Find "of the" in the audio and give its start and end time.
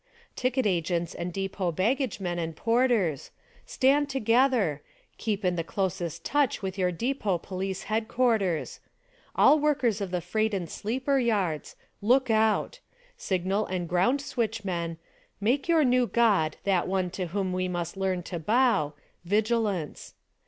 10.01-10.19